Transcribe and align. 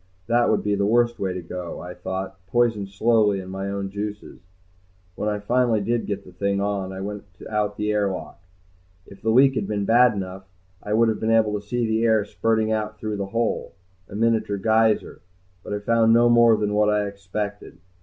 That 0.25 0.49
would 0.49 0.63
be 0.63 0.73
the 0.73 0.83
worst 0.87 1.19
way 1.19 1.31
to 1.31 1.43
go, 1.43 1.79
I 1.79 1.93
thought, 1.93 2.43
poisoned 2.47 2.89
slowly 2.89 3.39
in 3.39 3.49
my 3.51 3.69
own 3.69 3.91
juices. 3.91 4.39
When 5.13 5.29
I 5.29 5.37
finally 5.37 5.79
did 5.79 6.07
get 6.07 6.23
the 6.25 6.31
thing 6.31 6.59
on, 6.59 6.91
I 6.91 7.01
went 7.01 7.25
out 7.47 7.77
the 7.77 7.91
air 7.91 8.09
lock. 8.09 8.41
If 9.05 9.21
the 9.21 9.29
leak 9.29 9.53
had 9.53 9.67
been 9.67 9.85
bad 9.85 10.13
enough, 10.15 10.45
I 10.81 10.93
would 10.93 11.09
have 11.09 11.19
been 11.19 11.29
able 11.29 11.53
to 11.61 11.67
see 11.67 11.85
the 11.85 12.03
air 12.03 12.25
spurting 12.25 12.71
out 12.71 12.97
through 12.97 13.17
the 13.17 13.27
hole, 13.27 13.73
a 14.09 14.15
miniature 14.15 14.57
geyser. 14.57 15.21
But 15.63 15.71
I 15.73 15.77
found 15.77 16.13
no 16.13 16.29
more 16.29 16.57
than 16.57 16.73
what 16.73 16.89
I 16.89 17.05
expected. 17.05 17.77